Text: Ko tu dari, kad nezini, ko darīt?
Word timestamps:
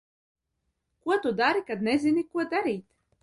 Ko 1.03 1.17
tu 1.25 1.33
dari, 1.41 1.63
kad 1.69 1.85
nezini, 1.89 2.23
ko 2.31 2.47
darīt? 2.57 2.89